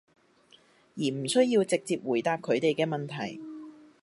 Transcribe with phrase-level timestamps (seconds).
[0.95, 3.39] 而唔需要直接回答佢哋嘅問題